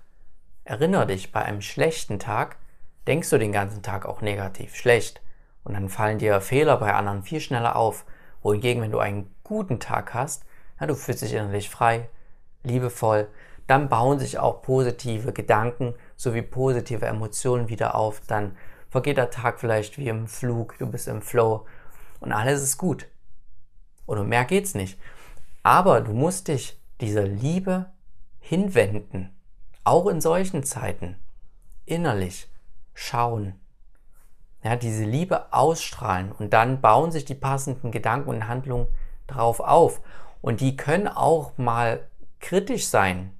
Erinnere 0.64 1.07
dich, 1.07 1.33
bei 1.33 1.42
einem 1.42 1.62
schlechten 1.62 2.19
Tag 2.19 2.59
denkst 3.07 3.31
du 3.31 3.38
den 3.38 3.52
ganzen 3.52 3.83
Tag 3.83 4.07
auch 4.07 4.21
negativ, 4.21 4.76
schlecht. 4.76 5.23
Und 5.64 5.75
dann 5.75 5.88
fallen 5.88 6.19
dir 6.19 6.40
Fehler 6.40 6.76
bei 6.76 6.92
anderen 6.92 7.23
viel 7.23 7.40
schneller 7.40 7.75
auf. 7.75 8.04
Wohingegen, 8.42 8.83
wenn 8.83 8.90
du 8.90 8.99
einen 8.99 9.35
guten 9.42 9.81
Tag 9.81 10.15
hast, 10.15 10.45
ja, 10.78 10.86
du 10.86 10.95
fühlst 10.95 11.23
dich 11.23 11.32
innerlich 11.32 11.71
frei, 11.71 12.08
liebevoll, 12.65 13.28
dann 13.67 13.89
bauen 13.89 14.19
sich 14.19 14.39
auch 14.39 14.63
positive 14.63 15.32
Gedanken 15.32 15.95
sowie 16.17 16.43
positive 16.43 17.06
Emotionen 17.06 17.69
wieder 17.69 17.95
auf. 17.95 18.21
Dann 18.26 18.56
vergeht 18.91 19.17
der 19.17 19.30
Tag 19.30 19.58
vielleicht 19.58 19.97
wie 19.97 20.08
im 20.08 20.26
Flug, 20.26 20.76
du 20.78 20.86
bist 20.86 21.08
im 21.08 21.23
Flow 21.23 21.67
und 22.21 22.32
alles 22.32 22.63
ist 22.63 22.78
gut. 22.78 23.06
Oder 24.06 24.25
mehr 24.25 24.45
geht's 24.45 24.75
nicht. 24.75 24.99
Aber 25.63 26.00
du 26.00 26.13
musst 26.13 26.49
dich 26.49 26.78
dieser 27.00 27.23
Liebe 27.23 27.86
hinwenden, 28.43 29.35
auch 29.85 30.07
in 30.07 30.21
solchen 30.21 30.63
Zeiten, 30.63 31.17
innerlich 31.87 32.50
schauen, 32.93 33.55
ja, 34.63 34.76
diese 34.76 35.05
Liebe 35.05 35.52
ausstrahlen 35.52 36.31
und 36.33 36.52
dann 36.52 36.81
bauen 36.81 37.11
sich 37.11 37.25
die 37.25 37.35
passenden 37.35 37.91
Gedanken 37.91 38.28
und 38.28 38.47
Handlungen 38.47 38.87
darauf 39.26 39.61
auf. 39.61 40.00
Und 40.41 40.61
die 40.61 40.76
können 40.76 41.09
auch 41.09 41.57
mal 41.57 42.07
kritisch 42.41 42.87
sein, 42.87 43.33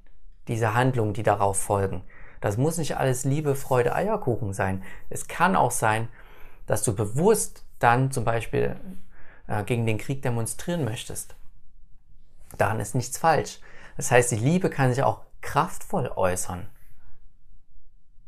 diese 0.49 0.75
Handlungen, 0.75 1.15
die 1.15 1.23
darauf 1.23 1.61
folgen. 1.61 2.03
Das 2.41 2.57
muss 2.57 2.79
nicht 2.79 2.97
alles 2.97 3.25
Liebe, 3.25 3.55
Freude, 3.55 3.95
Eierkuchen 3.95 4.53
sein. 4.53 4.83
Es 5.11 5.29
kann 5.29 5.55
auch 5.55 5.71
sein, 5.71 6.09
dass 6.67 6.83
du 6.83 6.95
bewusst 6.95 7.65
dann 7.79 8.11
zum 8.11 8.25
Beispiel 8.25 8.77
äh, 9.47 9.63
gegen 9.65 9.87
den 9.87 9.99
Krieg 9.99 10.23
demonstrieren 10.23 10.85
möchtest. 10.85 11.37
Daran 12.57 12.81
ist 12.81 12.95
nichts 12.95 13.19
falsch. 13.19 13.61
Das 13.97 14.11
heißt, 14.11 14.31
die 14.33 14.37
Liebe 14.37 14.71
kann 14.71 14.93
sich 14.93 15.03
auch 15.03 15.21
kraftvoll 15.41 16.09
äußern. 16.09 16.69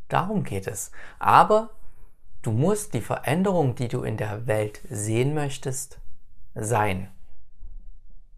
Darum 0.09 0.45
geht 0.45 0.67
es. 0.67 0.91
Aber 1.19 1.71
du 2.43 2.53
musst 2.53 2.95
die 2.95 3.01
Veränderung, 3.01 3.75
die 3.75 3.89
du 3.89 4.03
in 4.03 4.17
der 4.17 4.47
Welt 4.47 4.81
sehen 4.89 5.35
möchtest, 5.35 5.99
sein. 6.55 7.11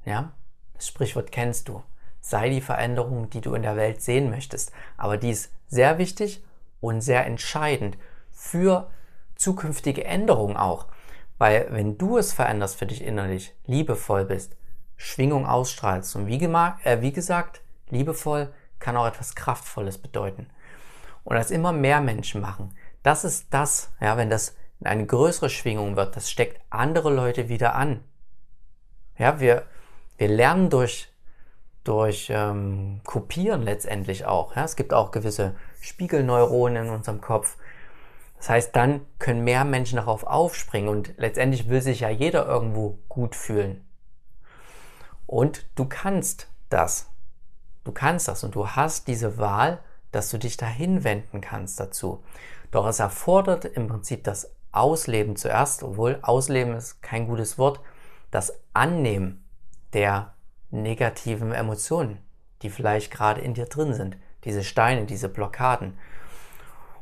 Ja? 0.04 0.32
Das 0.74 0.86
Sprichwort 0.86 1.32
kennst 1.32 1.68
du. 1.68 1.82
Sei 2.20 2.48
die 2.48 2.60
Veränderung, 2.60 3.30
die 3.30 3.40
du 3.40 3.54
in 3.54 3.62
der 3.62 3.76
Welt 3.76 4.02
sehen 4.02 4.30
möchtest. 4.30 4.72
Aber 4.96 5.16
die 5.16 5.30
ist 5.30 5.52
sehr 5.68 5.98
wichtig 5.98 6.44
und 6.80 7.00
sehr 7.00 7.26
entscheidend 7.26 7.98
für 8.30 8.90
zukünftige 9.36 10.04
Änderungen 10.04 10.56
auch. 10.56 10.86
Weil 11.38 11.68
wenn 11.70 11.98
du 11.98 12.16
es 12.16 12.32
veränderst 12.32 12.76
für 12.76 12.86
dich 12.86 13.02
innerlich, 13.02 13.54
liebevoll 13.66 14.24
bist, 14.24 14.56
Schwingung 14.96 15.46
ausstrahlst 15.46 16.16
und 16.16 16.26
wie, 16.26 16.42
äh, 16.42 17.00
wie 17.00 17.12
gesagt, 17.12 17.60
liebevoll 17.90 18.52
kann 18.78 18.96
auch 18.96 19.06
etwas 19.06 19.34
Kraftvolles 19.34 19.98
bedeuten. 19.98 20.46
Und 21.24 21.36
das 21.36 21.50
immer 21.50 21.72
mehr 21.72 22.00
Menschen 22.00 22.40
machen. 22.40 22.74
Das 23.02 23.24
ist 23.24 23.46
das, 23.50 23.90
ja, 24.00 24.16
wenn 24.16 24.30
das 24.30 24.56
in 24.80 24.86
eine 24.86 25.06
größere 25.06 25.50
Schwingung 25.50 25.96
wird, 25.96 26.16
das 26.16 26.30
steckt 26.30 26.60
andere 26.70 27.12
Leute 27.12 27.48
wieder 27.48 27.74
an. 27.74 28.00
Ja, 29.18 29.40
wir, 29.40 29.64
wir 30.18 30.28
lernen 30.28 30.70
durch, 30.70 31.08
durch 31.84 32.28
ähm, 32.30 33.00
Kopieren 33.04 33.62
letztendlich 33.62 34.26
auch. 34.26 34.54
Ja. 34.54 34.64
Es 34.64 34.76
gibt 34.76 34.92
auch 34.92 35.10
gewisse 35.10 35.56
Spiegelneuronen 35.80 36.86
in 36.86 36.92
unserem 36.92 37.20
Kopf, 37.20 37.56
das 38.38 38.50
heißt, 38.50 38.76
dann 38.76 39.00
können 39.18 39.44
mehr 39.44 39.64
Menschen 39.64 39.96
darauf 39.96 40.24
aufspringen 40.24 40.88
und 40.88 41.14
letztendlich 41.16 41.68
will 41.68 41.80
sich 41.80 42.00
ja 42.00 42.10
jeder 42.10 42.46
irgendwo 42.46 42.98
gut 43.08 43.34
fühlen. 43.34 43.85
Und 45.26 45.66
du 45.74 45.86
kannst 45.86 46.48
das. 46.68 47.10
Du 47.84 47.92
kannst 47.92 48.28
das 48.28 48.44
und 48.44 48.54
du 48.54 48.68
hast 48.68 49.08
diese 49.08 49.38
Wahl, 49.38 49.80
dass 50.12 50.30
du 50.30 50.38
dich 50.38 50.56
dahin 50.56 51.04
wenden 51.04 51.40
kannst 51.40 51.78
dazu. 51.78 52.22
Doch 52.70 52.86
es 52.86 53.00
erfordert 53.00 53.64
im 53.64 53.88
Prinzip 53.88 54.24
das 54.24 54.50
Ausleben 54.72 55.36
zuerst, 55.36 55.82
obwohl 55.82 56.18
Ausleben 56.22 56.74
ist 56.74 57.02
kein 57.02 57.26
gutes 57.26 57.58
Wort, 57.58 57.80
das 58.30 58.52
Annehmen 58.74 59.44
der 59.92 60.34
negativen 60.70 61.52
Emotionen, 61.52 62.18
die 62.62 62.70
vielleicht 62.70 63.10
gerade 63.10 63.40
in 63.40 63.54
dir 63.54 63.66
drin 63.66 63.94
sind, 63.94 64.16
diese 64.44 64.64
Steine, 64.64 65.06
diese 65.06 65.28
Blockaden. 65.28 65.98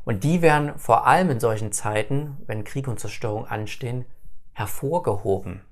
Und 0.05 0.23
die 0.23 0.43
werden 0.43 0.79
vor 0.79 1.07
allem 1.07 1.31
in 1.31 1.41
solchen 1.41 1.73
Zeiten, 1.73 2.37
wenn 2.47 2.65
Krieg 2.65 2.89
und 2.89 3.01
Zerstörung 3.01 3.47
anstehen, 3.47 4.05
hervorgehoben. 4.53 5.63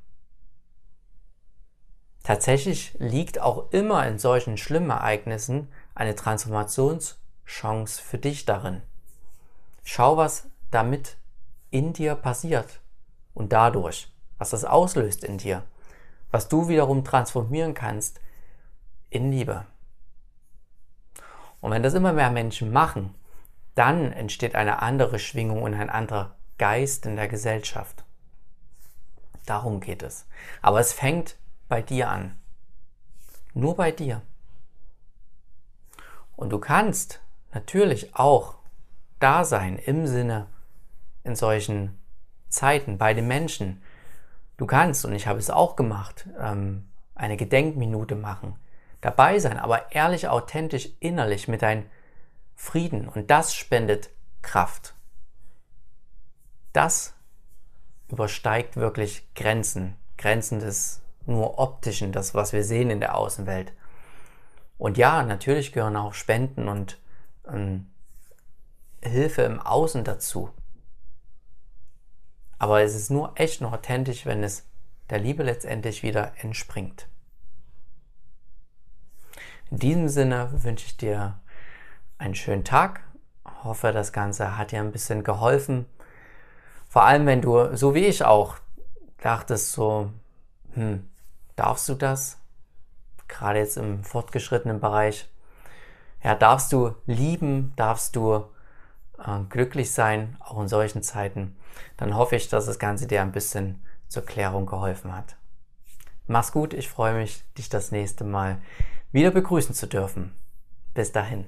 Tatsächlich 2.23 2.95
liegt 2.99 3.41
auch 3.41 3.73
immer 3.73 4.07
in 4.07 4.19
solchen 4.19 4.57
schlimmen 4.57 4.91
Ereignissen 4.91 5.69
eine 5.95 6.15
Transformationschance 6.15 8.01
für 8.01 8.19
dich 8.19 8.45
darin. 8.45 8.83
Schau, 9.83 10.17
was 10.17 10.47
damit 10.71 11.17
in 11.71 11.93
dir 11.93 12.15
passiert 12.15 12.81
und 13.35 13.53
dadurch, 13.53 14.13
was 14.39 14.51
das 14.51 14.65
auslöst 14.65 15.25
in 15.25 15.39
dir, 15.39 15.65
was 16.31 16.49
du 16.49 16.69
wiederum 16.69 17.05
transformieren 17.05 17.75
kannst 17.75 18.21
in 19.11 19.33
Liebe. 19.33 19.67
Und 21.61 21.73
wenn 21.73 21.83
das 21.83 21.95
immer 21.95 22.13
mehr 22.13 22.31
Menschen 22.31 22.73
machen, 22.73 23.15
dann 23.75 24.13
entsteht 24.13 24.55
eine 24.55 24.83
andere 24.83 25.19
Schwingung 25.19 25.63
und 25.63 25.75
ein 25.75 25.91
anderer 25.91 26.37
Geist 26.59 27.07
in 27.07 27.17
der 27.17 27.29
Gesellschaft. 27.29 28.05
Darum 29.47 29.81
geht 29.81 30.03
es. 30.03 30.27
Aber 30.61 30.79
es 30.81 30.93
fängt 30.93 31.37
bei 31.73 31.81
dir 31.81 32.11
an. 32.11 32.39
Nur 33.55 33.77
bei 33.77 33.93
dir. 33.93 34.21
Und 36.37 36.51
du 36.51 36.59
kannst 36.59 37.23
natürlich 37.55 38.15
auch 38.15 38.57
da 39.21 39.47
sein 39.47 39.79
im 39.79 40.07
Sinne 40.07 40.49
in 41.25 41.35
solchen 41.35 41.99
Zeiten 42.51 42.99
bei 42.99 43.15
den 43.15 43.27
Menschen. 43.27 43.83
Du 44.59 44.67
kannst, 44.67 45.07
und 45.07 45.15
ich 45.15 45.27
habe 45.27 45.39
es 45.39 45.49
auch 45.49 45.75
gemacht, 45.75 46.29
ähm, 46.39 46.91
eine 47.15 47.39
Gedenkminute 47.39 48.17
machen, 48.17 48.59
dabei 49.01 49.39
sein, 49.39 49.59
aber 49.59 49.93
ehrlich, 49.93 50.29
authentisch, 50.29 50.91
innerlich 51.01 51.49
mit 51.49 51.63
deinen 51.63 51.87
Frieden 52.55 53.09
und 53.09 53.31
das 53.31 53.55
spendet 53.55 54.11
Kraft. 54.43 54.95
Das 56.75 57.15
übersteigt 58.09 58.77
wirklich 58.77 59.27
Grenzen, 59.35 59.97
Grenzen 60.19 60.61
des 60.61 61.02
nur 61.27 61.59
optischen, 61.59 62.13
das, 62.13 62.35
was 62.35 62.53
wir 62.53 62.65
sehen 62.65 62.91
in 62.91 63.01
der 63.01 63.17
Außenwelt. 63.17 63.73
Und 64.79 64.99
ja, 64.99 65.23
natürlich 65.23 65.73
gehören 65.73 65.97
auch 65.97 66.15
Spenden 66.15 66.69
und 66.69 66.99
ähm, 67.49 67.87
Hilfe 69.03 69.43
im 69.43 69.61
Außen 69.61 70.05
dazu. 70.05 70.51
Aber 72.59 72.83
es 72.83 72.95
ist 72.95 73.11
nur 73.11 73.33
echt 73.37 73.61
noch 73.61 73.73
authentisch, 73.73 74.27
wenn 74.27 74.43
es 74.43 74.67
der 75.11 75.19
Liebe 75.19 75.43
letztendlich 75.43 76.03
wieder 76.03 76.33
entspringt. 76.39 77.09
In 79.71 79.79
diesem 79.79 80.09
Sinne 80.09 80.51
wünsche 80.53 80.87
ich 80.87 80.97
dir 80.97 81.41
einen 82.19 82.35
schönen 82.35 82.65
Tag. 82.65 83.01
Hoffe, 83.65 83.93
das 83.93 84.13
Ganze 84.13 84.57
hat 84.57 84.71
dir 84.71 84.81
ein 84.81 84.93
bisschen 84.93 85.25
geholfen. 85.25 85.87
Vor 86.89 87.05
allem, 87.05 87.27
wenn 87.27 87.41
du, 87.41 87.77
so 87.77 87.95
wie 87.95 88.07
ich 88.07 88.25
auch, 88.25 88.59
dachtest 89.23 89.73
so, 89.73 90.13
hm, 90.75 91.09
darfst 91.63 91.89
du 91.89 91.95
das? 91.95 92.39
Gerade 93.29 93.61
jetzt 93.61 93.77
im 93.77 94.03
fortgeschrittenen 94.03 94.81
Bereich. 94.81 95.29
Ja, 96.23 96.35
darfst 96.35 96.73
du 96.73 96.95
lieben, 97.07 97.73
darfst 97.77 98.17
du 98.17 98.45
äh, 99.19 99.39
glücklich 99.49 99.93
sein, 99.93 100.37
auch 100.41 100.61
in 100.61 100.67
solchen 100.67 101.03
Zeiten. 101.03 101.57
Dann 101.97 102.17
hoffe 102.17 102.35
ich, 102.35 102.49
dass 102.49 102.67
das 102.67 102.81
Ganze 102.81 103.07
dir 103.07 103.23
ein 103.23 103.31
bisschen 103.31 103.81
zur 104.09 104.25
Klärung 104.25 104.67
geholfen 104.67 105.15
hat. 105.17 105.37
Mach's 106.27 106.51
gut, 106.51 106.75
ich 106.75 106.89
freue 106.89 107.15
mich, 107.15 107.45
dich 107.57 107.69
das 107.69 107.93
nächste 107.93 108.25
Mal 108.25 108.61
wieder 109.13 109.31
begrüßen 109.31 109.75
zu 109.75 109.87
dürfen. 109.87 110.35
Bis 110.95 111.13
dahin. 111.13 111.47